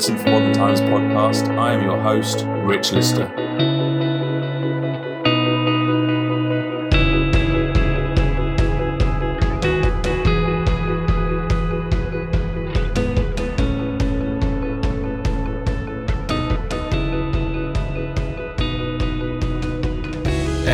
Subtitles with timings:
[0.00, 1.58] Medicine for Modern Times podcast.
[1.58, 3.26] I am your host, Rich Lister.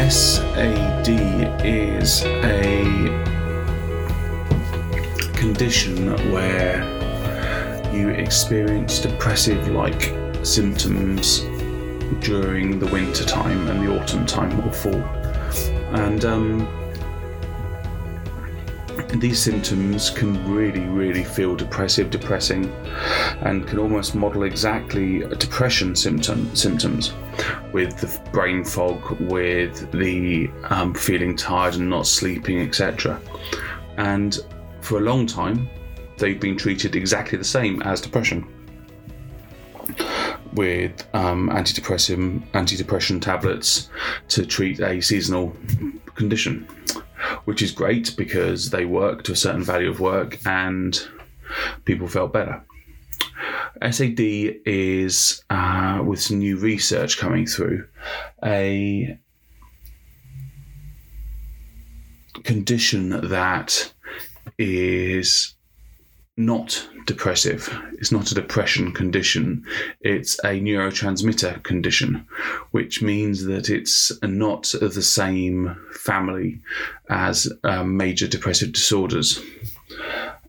[0.08, 1.08] SAD
[1.64, 2.84] is a
[5.34, 6.95] condition where
[7.96, 10.14] you experience depressive like
[10.44, 11.40] symptoms
[12.20, 15.02] during the winter time and the autumn time or fall.
[15.94, 16.86] And um,
[19.14, 22.72] these symptoms can really, really feel depressive, depressing,
[23.40, 27.12] and can almost model exactly depression symptom, symptoms
[27.72, 33.20] with the brain fog, with the um, feeling tired and not sleeping, etc.
[33.96, 34.38] And
[34.80, 35.68] for a long time,
[36.18, 38.46] they've been treated exactly the same as depression
[40.54, 43.90] with um, antidepressant antidepressant tablets
[44.28, 45.54] to treat a seasonal
[46.14, 46.66] condition,
[47.44, 51.08] which is great because they work to a certain value of work and
[51.84, 52.64] people felt better.
[53.82, 57.86] SAD is, uh, with some new research coming through,
[58.42, 59.18] a
[62.42, 63.92] condition that
[64.58, 65.55] is
[66.36, 67.72] not depressive.
[67.94, 69.64] It's not a depression condition.
[70.00, 72.26] It's a neurotransmitter condition,
[72.72, 76.60] which means that it's not the same family
[77.08, 79.40] as um, major depressive disorders.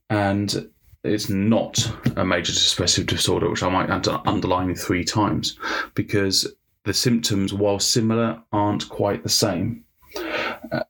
[0.10, 0.70] And
[1.04, 5.58] it's not a major depressive disorder, which I might under- underline three times,
[5.94, 9.86] because the symptoms, while similar, aren't quite the same.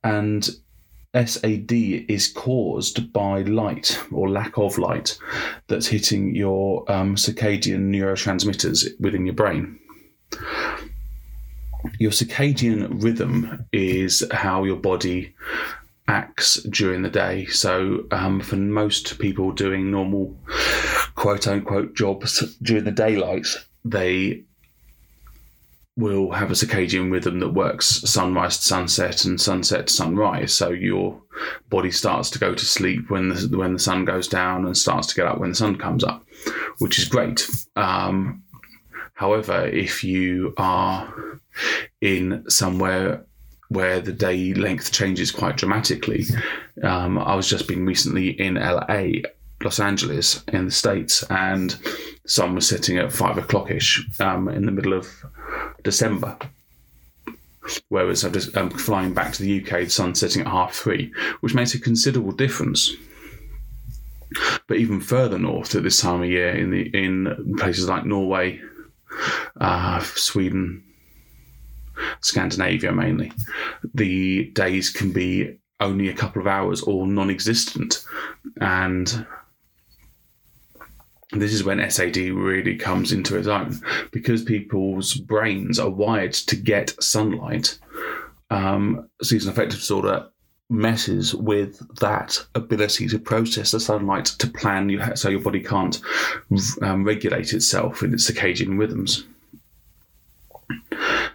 [0.04, 0.50] And
[1.14, 5.18] SAD is caused by light or lack of light
[5.68, 9.80] that's hitting your um, circadian neurotransmitters within your brain.
[12.00, 15.34] Your circadian rhythm is how your body
[16.08, 17.46] acts during the day.
[17.48, 20.38] So, um, for most people doing normal
[21.16, 23.48] quote unquote jobs during the daylight,
[23.84, 24.44] they
[25.98, 30.54] will have a circadian rhythm that works sunrise to sunset and sunset to sunrise.
[30.54, 31.20] So your
[31.70, 35.08] body starts to go to sleep when the when the sun goes down and starts
[35.08, 36.26] to get up when the sun comes up,
[36.78, 37.50] which is great.
[37.76, 38.44] Um,
[39.16, 41.42] however, if you are
[42.00, 43.26] in somewhere
[43.70, 46.26] where the day length changes quite dramatically,
[46.84, 49.30] um, I was just being recently in LA
[49.64, 51.76] Los Angeles in the States, and
[52.28, 55.08] sun was setting at five o'clock ish um, in the middle of
[55.88, 56.38] December.
[57.88, 61.14] Whereas I'm just um, flying back to the UK, the sun's setting at half three,
[61.40, 62.92] which makes a considerable difference.
[64.68, 68.60] But even further north at this time of year, in the in places like Norway,
[69.62, 70.84] uh, Sweden,
[72.20, 73.32] Scandinavia mainly,
[73.94, 78.04] the days can be only a couple of hours or non-existent,
[78.60, 79.26] and
[81.32, 83.80] this is when SAD really comes into its own
[84.12, 87.78] because people's brains are wired to get sunlight.
[88.50, 90.30] Um, seasonal affective disorder
[90.70, 96.02] messes with that ability to process the sunlight to plan you so your body can't
[96.82, 99.26] um, regulate itself in its circadian rhythms.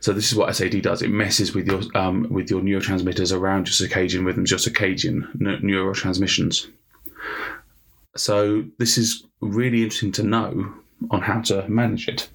[0.00, 1.00] So this is what SAD does.
[1.00, 6.66] It messes with your um, with your neurotransmitters around your circadian rhythms, your circadian neurotransmissions.
[8.16, 10.74] So this is really interesting to know
[11.10, 12.28] on how to manage it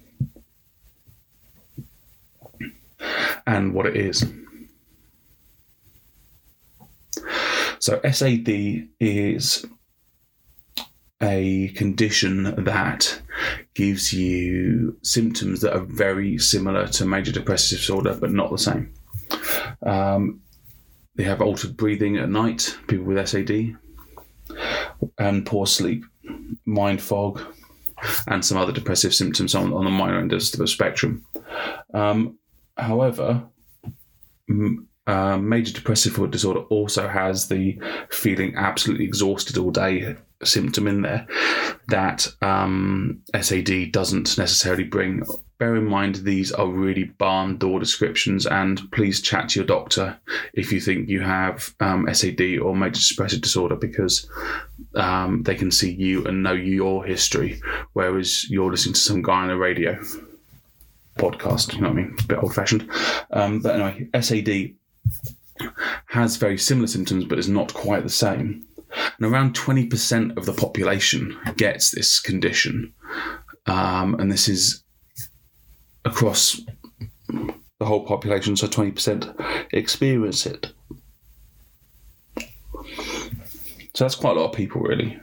[3.46, 4.26] and what it is.
[7.78, 8.48] So SAD
[9.00, 9.64] is
[11.22, 13.20] a condition that
[13.74, 18.92] gives you symptoms that are very similar to major depressive disorder, but not the same.
[19.82, 20.40] Um,
[21.14, 23.76] they have altered breathing at night, people with SAD
[25.18, 26.04] and poor sleep,
[26.64, 27.40] mind fog,
[28.28, 31.24] and some other depressive symptoms on, on the minor end of the spectrum.
[31.94, 32.38] Um,
[32.76, 33.44] however,
[35.08, 37.78] uh, major depressive disorder also has the
[38.10, 41.26] feeling absolutely exhausted all day symptom in there
[41.88, 45.22] that um, SAD doesn't necessarily bring.
[45.56, 50.16] Bear in mind, these are really barn door descriptions, and please chat to your doctor
[50.52, 54.30] if you think you have um, SAD or major depressive disorder because
[54.94, 57.60] um, they can see you and know your history,
[57.94, 59.98] whereas you're listening to some guy on a radio
[61.16, 61.74] podcast.
[61.74, 62.16] You know what I mean?
[62.20, 62.88] A bit old fashioned.
[63.32, 64.77] Um, but anyway, SAD
[66.06, 68.66] has very similar symptoms, but is not quite the same.
[69.18, 72.94] And around 20% of the population gets this condition.
[73.66, 74.82] um, and this is
[76.04, 76.60] across
[77.28, 80.72] the whole population, so 20% experience it.
[83.94, 85.20] So that's quite a lot of people, really.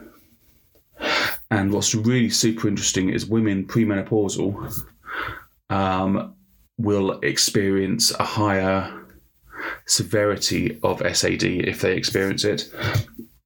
[1.49, 4.73] And what's really super interesting is women premenopausal
[5.69, 6.35] um,
[6.77, 9.04] will experience a higher
[9.85, 12.71] severity of SAD if they experience it.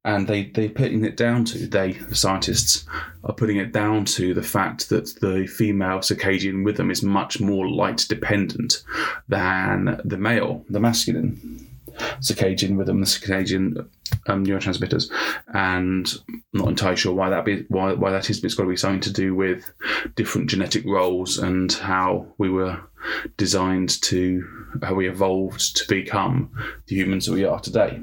[0.05, 2.85] And they, they're putting it down to, they, the scientists,
[3.25, 7.69] are putting it down to the fact that the female circadian rhythm is much more
[7.69, 8.81] light dependent
[9.27, 11.68] than the male, the masculine
[12.21, 13.87] circadian rhythm, the circadian
[14.27, 15.11] um, neurotransmitters,
[15.53, 18.63] and I'm not entirely sure why that be why why that is, but it's got
[18.63, 19.71] to be something to do with
[20.15, 22.79] different genetic roles and how we were
[23.37, 24.45] designed to
[24.83, 26.51] how we evolved to become
[26.87, 27.99] the humans that we are today.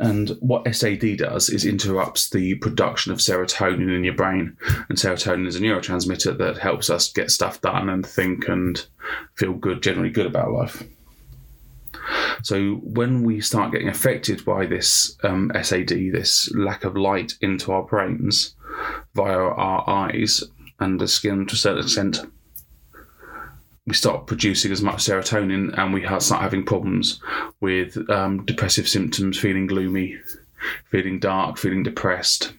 [0.00, 4.56] And what SAD does is interrupts the production of serotonin in your brain.
[4.88, 8.84] And serotonin is a neurotransmitter that helps us get stuff done and think and
[9.34, 10.82] feel good, generally good about life.
[12.42, 17.70] So when we start getting affected by this um, SAD, this lack of light into
[17.70, 18.54] our brains
[19.14, 20.42] via our eyes
[20.78, 22.20] and the skin to a certain extent,
[23.90, 27.20] we start producing as much serotonin and we start having problems
[27.60, 30.16] with um, depressive symptoms, feeling gloomy,
[30.84, 32.52] feeling dark, feeling depressed,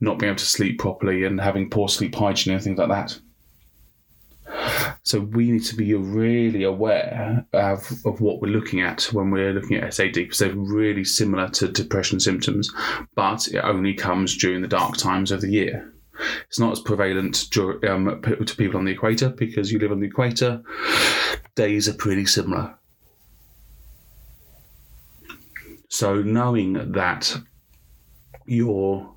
[0.00, 3.18] not being able to sleep properly, and having poor sleep hygiene and things like that.
[5.02, 9.52] So we need to be really aware of, of what we're looking at when we're
[9.52, 12.72] looking at SAD because they're really similar to depression symptoms,
[13.16, 15.92] but it only comes during the dark times of the year.
[16.48, 20.06] It's not as prevalent um, to people on the equator because you live on the
[20.06, 20.62] equator.
[21.54, 22.74] Days are pretty similar.
[25.88, 27.36] So knowing that
[28.46, 29.10] your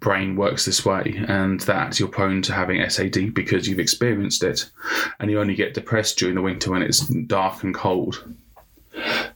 [0.00, 4.70] brain works this way and that you're prone to having SAD because you've experienced it
[5.18, 8.24] and you only get depressed during the winter when it's dark and cold,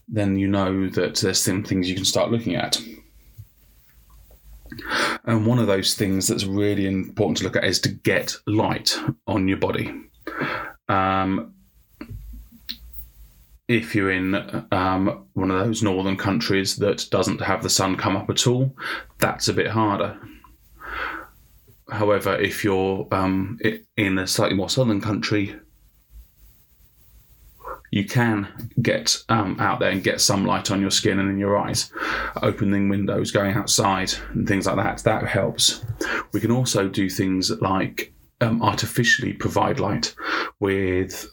[0.08, 2.80] then you know that there's some things you can start looking at.
[5.24, 8.98] And one of those things that's really important to look at is to get light
[9.26, 9.92] on your body.
[10.88, 11.54] Um,
[13.68, 14.34] if you're in
[14.72, 18.74] um, one of those northern countries that doesn't have the sun come up at all,
[19.18, 20.18] that's a bit harder.
[21.88, 23.58] However, if you're um,
[23.96, 25.56] in a slightly more southern country,
[27.90, 28.48] you can
[28.80, 31.92] get um, out there and get some light on your skin and in your eyes.
[32.42, 35.02] Opening windows, going outside, and things like that.
[35.04, 35.84] That helps.
[36.32, 40.14] We can also do things like um, artificially provide light
[40.60, 41.28] with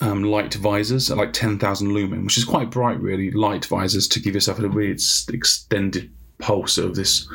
[0.00, 3.30] um, light visors, like 10,000 lumen, which is quite bright, really.
[3.30, 4.98] Light visors to give yourself a really
[5.28, 7.28] extended pulse of this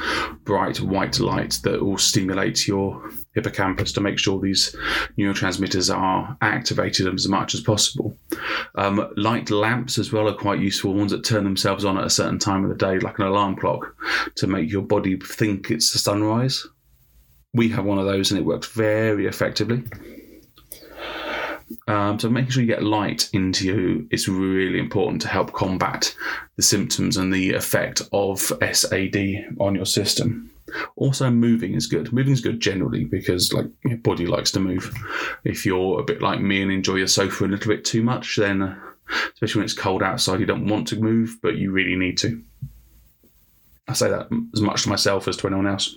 [0.44, 4.75] bright white light that will stimulate your hippocampus to make sure these
[5.18, 8.18] neurotransmitters are activated as much as possible.
[8.75, 12.10] Um, light lamps as well are quite useful, ones that turn themselves on at a
[12.10, 13.95] certain time of the day, like an alarm clock,
[14.36, 16.66] to make your body think it's the sunrise.
[17.54, 19.83] We have one of those and it works very effectively.
[21.88, 26.16] Um, so making sure you get light into you is really important to help combat
[26.56, 30.50] the symptoms and the effect of SAD on your system.
[30.95, 32.11] Also, moving is good.
[32.13, 34.94] Moving is good generally because, like, your body likes to move.
[35.44, 38.37] If you're a bit like me and enjoy your sofa a little bit too much,
[38.37, 38.78] then,
[39.33, 42.42] especially when it's cold outside, you don't want to move, but you really need to.
[43.87, 45.95] I say that as much to myself as to anyone else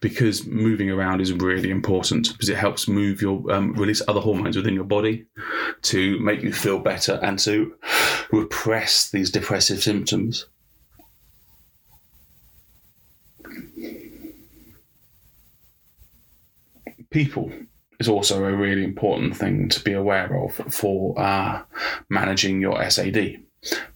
[0.00, 4.56] because moving around is really important because it helps move your um, release other hormones
[4.56, 5.26] within your body
[5.82, 7.74] to make you feel better and to
[8.32, 10.46] repress these depressive symptoms.
[17.10, 17.52] People
[17.98, 21.62] is also a really important thing to be aware of for uh,
[22.08, 23.42] managing your SAD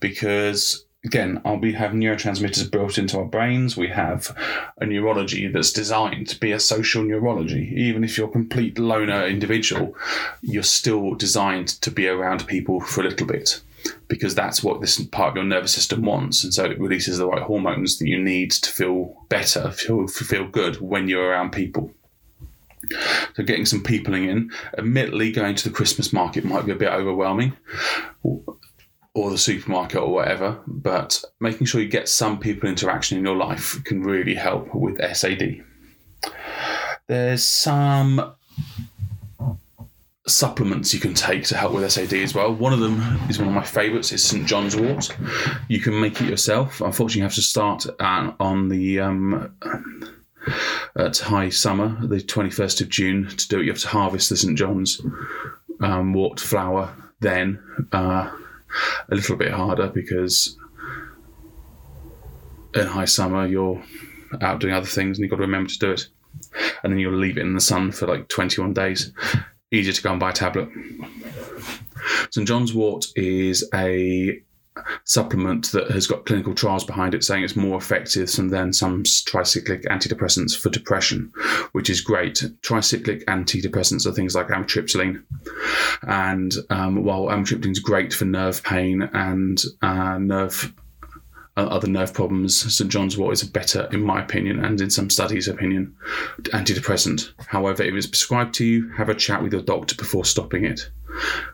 [0.00, 3.76] because again, we have neurotransmitters built into our brains.
[3.76, 4.37] We have
[4.80, 7.73] a neurology that's designed to be a social neurology.
[7.76, 9.94] Even if you're a complete loner individual,
[10.40, 13.61] you're still designed to be around people for a little bit
[14.09, 16.42] because that's what this part of your nervous system wants.
[16.42, 20.49] And so it releases the right hormones that you need to feel better, feel, feel
[20.49, 21.92] good when you're around people.
[23.34, 24.50] So getting some peopling in.
[24.78, 27.56] Admittedly, going to the Christmas market might be a bit overwhelming
[29.14, 33.36] or the supermarket or whatever, but making sure you get some people interaction in your
[33.36, 35.62] life can really help with SAD.
[37.06, 38.34] There's some
[40.26, 42.52] supplements you can take to help with SAD as well.
[42.52, 44.10] One of them is one of my favourites.
[44.10, 45.16] Is St John's Wort.
[45.68, 46.80] You can make it yourself.
[46.80, 49.54] Unfortunately, you have to start uh, on the um,
[50.96, 53.28] at high summer, the twenty first of June.
[53.28, 55.00] To do it, you have to harvest the St John's
[55.80, 56.94] um, wort flower.
[57.20, 58.30] Then uh,
[59.08, 60.58] a little bit harder because
[62.74, 63.82] in high summer you're
[64.40, 66.08] out doing other things and you've got to remember to do it.
[66.82, 69.12] And then you'll leave it in the sun for like 21 days
[69.74, 70.68] easier to go and buy a tablet.
[72.30, 74.40] St John's wort is a
[75.04, 79.84] supplement that has got clinical trials behind it saying it's more effective than some tricyclic
[79.84, 81.32] antidepressants for depression,
[81.72, 82.42] which is great.
[82.62, 85.22] Tricyclic antidepressants are things like amitriptyline,
[86.02, 90.72] and um, while amitriptyline is great for nerve pain and uh, nerve
[91.56, 95.08] other nerve problems, St John's wort is a better, in my opinion, and in some
[95.08, 95.94] studies' opinion,
[96.46, 97.32] antidepressant.
[97.46, 100.90] However, if it's prescribed to you, have a chat with your doctor before stopping it.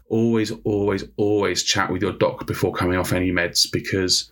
[0.09, 4.31] Always, always, always chat with your doc before coming off any meds because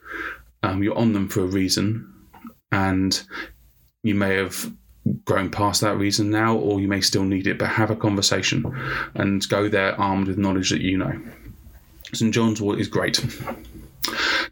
[0.63, 2.13] um, you're on them for a reason,
[2.73, 3.23] and
[4.03, 4.73] you may have
[5.25, 7.59] grown past that reason now, or you may still need it.
[7.59, 8.65] But have a conversation
[9.15, 11.21] and go there armed with knowledge that you know.
[12.13, 13.25] St John's wort is great.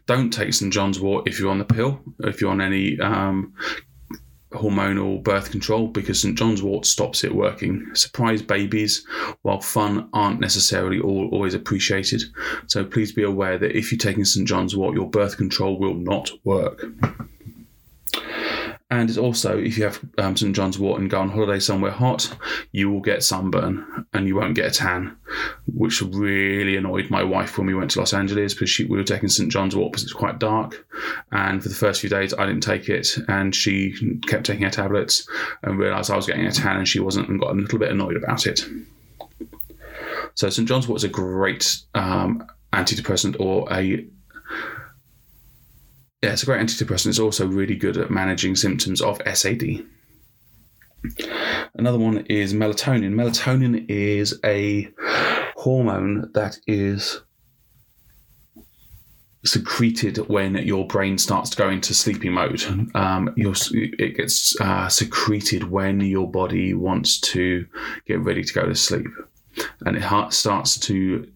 [0.05, 3.53] Don't take St John's wort if you're on the pill, if you're on any um,
[4.57, 7.85] hormonal birth control, because St John's wort stops it working.
[7.93, 9.05] Surprise babies,
[9.41, 12.23] while fun, aren't necessarily all, always appreciated.
[12.67, 15.95] So please be aware that if you're taking St John's wort, your birth control will
[15.95, 16.85] not work.
[18.89, 21.91] And it's also, if you have um, St John's wort and go on holiday somewhere
[21.91, 22.33] hot,
[22.71, 25.17] you will get sunburn and you won't get a tan,
[25.65, 29.03] which really annoyed my wife when we went to Los Angeles because she, we were
[29.03, 30.87] taking St John's wort because it's quite dark.
[31.33, 33.93] And for the first few days, I didn't take it, and she
[34.25, 35.27] kept taking her tablets
[35.63, 37.91] and realised I was getting a tan and she wasn't, and got a little bit
[37.91, 38.61] annoyed about it.
[40.35, 44.07] So St John's wort is a great um, antidepressant or a
[46.21, 47.07] yeah, it's a great antidepressant.
[47.07, 49.85] It's also really good at managing symptoms of SAD.
[51.75, 53.13] Another one is melatonin.
[53.13, 54.89] Melatonin is a
[55.55, 57.21] hormone that is
[59.45, 62.63] secreted when your brain starts to go into sleeping mode.
[62.95, 67.65] Um, it gets uh, secreted when your body wants to
[68.07, 69.07] get ready to go to sleep,
[69.85, 71.31] and it starts to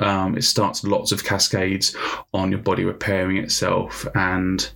[0.00, 1.96] um, it starts lots of cascades
[2.32, 4.70] on your body repairing itself and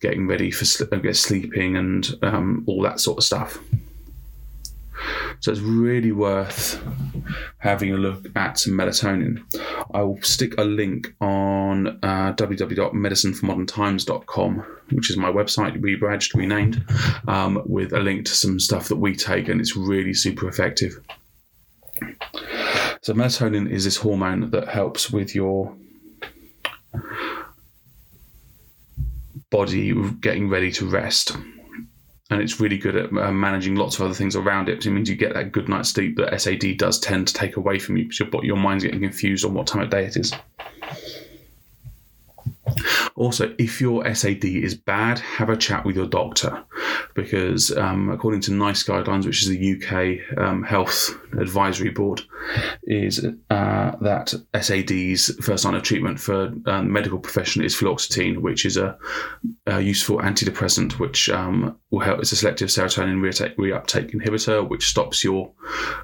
[0.00, 3.58] getting ready for sl- uh, sleeping and um, all that sort of stuff.
[5.40, 6.82] So it's really worth
[7.58, 9.42] having a look at some melatonin.
[9.92, 16.84] I will stick a link on uh, www.medicineformoderntimes.com, which is my website, rebadged, renamed,
[17.28, 20.98] um, with a link to some stuff that we take, and it's really super effective.
[23.06, 25.76] So melatonin is this hormone that helps with your
[29.48, 31.30] body getting ready to rest.
[32.30, 34.84] And it's really good at uh, managing lots of other things around it.
[34.84, 37.78] It means you get that good night's sleep that SAD does tend to take away
[37.78, 40.32] from you because your, your mind's getting confused on what time of day it is.
[43.14, 46.64] Also, if your SAD is bad, have a chat with your doctor
[47.14, 52.20] because, um, according to NICE guidelines, which is the UK um, Health Advisory Board,
[52.84, 58.66] is uh, that SAD's first line of treatment for um, medical profession is fluoxetine, which
[58.66, 58.96] is a,
[59.66, 62.20] a useful antidepressant, which um, will help.
[62.20, 65.52] It's a selective serotonin reuptake inhibitor, which stops your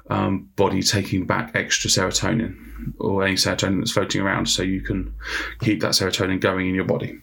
[0.09, 5.13] um, body taking back extra serotonin or any serotonin that's floating around, so you can
[5.59, 7.19] keep that serotonin going in your body.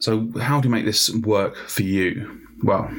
[0.00, 2.40] So, how do you make this work for you?
[2.62, 2.90] Well,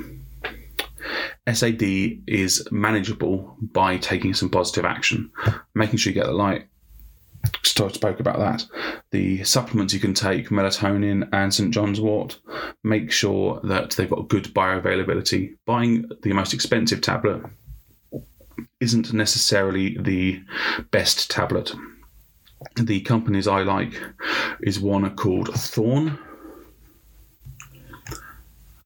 [1.51, 1.83] SAD
[2.27, 5.31] is manageable by taking some positive action,
[5.75, 6.67] making sure you get the light.
[7.63, 8.65] Spoke about that.
[9.11, 12.39] The supplements you can take, melatonin and St John's Wort,
[12.83, 15.55] make sure that they've got good bioavailability.
[15.65, 17.43] Buying the most expensive tablet
[18.79, 20.41] isn't necessarily the
[20.91, 21.73] best tablet.
[22.75, 24.01] The companies I like
[24.61, 26.17] is one called Thorne,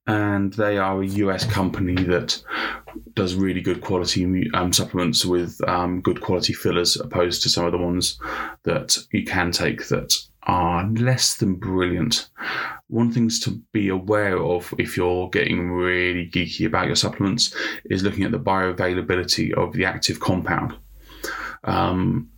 [0.08, 2.42] and they are a US company that
[3.14, 7.72] does really good quality um, supplements with um, good quality fillers, opposed to some of
[7.72, 8.20] the ones
[8.64, 10.14] that you can take that
[10.50, 12.32] are less than brilliant.
[12.88, 18.02] One things to be aware of if you're getting really geeky about your supplements is
[18.02, 20.76] looking at the bioavailability of the active compound.
[21.66, 22.32] Um,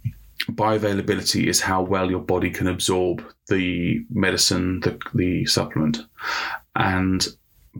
[0.49, 5.99] bioavailability is how well your body can absorb the medicine, the, the supplement.
[6.75, 7.25] And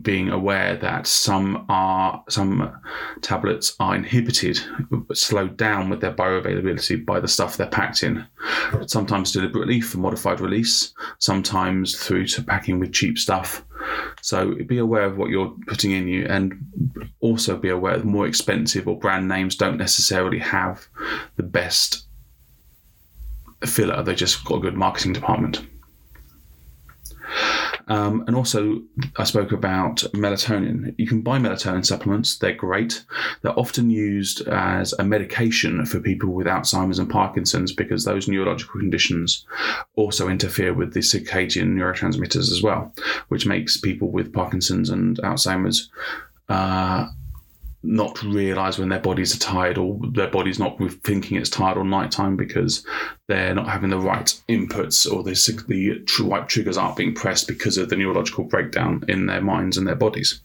[0.00, 2.80] being aware that some are some
[3.20, 4.58] tablets are inhibited,
[5.12, 8.26] slowed down with their bioavailability by the stuff they're packed in.
[8.86, 13.64] Sometimes deliberately for modified release, sometimes through to packing with cheap stuff.
[14.22, 16.54] So be aware of what you're putting in you, and
[17.20, 20.86] also be aware that more expensive or brand names don't necessarily have
[21.36, 22.06] the best
[23.66, 24.02] filler.
[24.02, 25.66] They just got a good marketing department.
[27.88, 28.82] Um, and also,
[29.16, 30.94] I spoke about melatonin.
[30.98, 33.04] You can buy melatonin supplements, they're great.
[33.42, 38.80] They're often used as a medication for people with Alzheimer's and Parkinson's because those neurological
[38.80, 39.46] conditions
[39.96, 42.92] also interfere with the circadian neurotransmitters as well,
[43.28, 45.90] which makes people with Parkinson's and Alzheimer's.
[46.48, 47.08] Uh,
[47.82, 51.84] not realize when their bodies are tired or their body's not thinking it's tired or
[51.84, 52.86] nighttime because
[53.26, 55.32] they're not having the right inputs or the,
[55.68, 59.86] the right triggers aren't being pressed because of the neurological breakdown in their minds and
[59.86, 60.40] their bodies.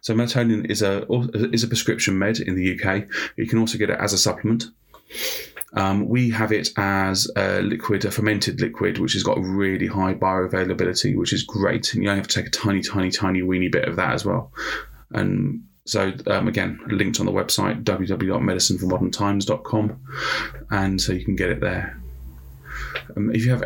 [0.00, 1.06] So melatonin is a
[1.52, 3.06] is a prescription med in the UK.
[3.36, 4.64] You can also get it as a supplement.
[5.74, 10.14] Um, we have it as a liquid, a fermented liquid, which has got really high
[10.14, 11.92] bioavailability, which is great.
[11.92, 14.24] And you only have to take a tiny, tiny, tiny weeny bit of that as
[14.24, 14.52] well.
[15.10, 20.00] And so um, again, linked on the website www.medicineformoderntimes.com,
[20.70, 22.02] and so you can get it there.
[23.16, 23.62] Um, if you have,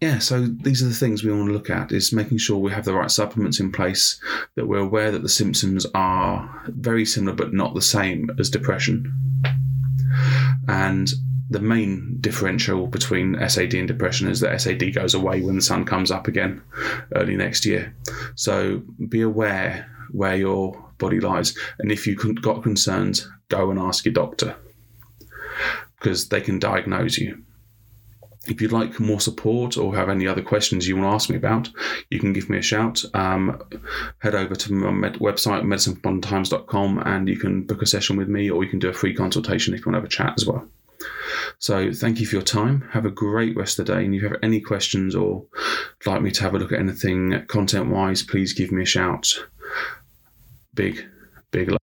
[0.00, 2.70] yeah, so these are the things we want to look at: is making sure we
[2.70, 4.20] have the right supplements in place,
[4.54, 9.12] that we're aware that the symptoms are very similar but not the same as depression,
[10.68, 11.12] and
[11.50, 15.84] the main differential between SAD and depression is that SAD goes away when the sun
[15.84, 16.62] comes up again
[17.14, 17.94] early next year.
[18.34, 21.56] So be aware where your body lies.
[21.78, 24.56] And if you've got concerns, go and ask your doctor
[25.98, 27.42] because they can diagnose you.
[28.46, 31.36] If you'd like more support or have any other questions you want to ask me
[31.36, 31.70] about,
[32.10, 33.02] you can give me a shout.
[33.14, 33.62] Um,
[34.18, 38.50] head over to my med- website, medicineformoderntimes.com, and you can book a session with me
[38.50, 40.46] or you can do a free consultation if you want to have a chat as
[40.46, 40.68] well.
[41.58, 42.88] So thank you for your time.
[42.92, 44.04] Have a great rest of the day.
[44.04, 45.46] And if you have any questions or
[46.06, 49.46] like me to have a look at anything content wise, please give me a shout.
[50.74, 51.06] Big,
[51.50, 51.83] big love.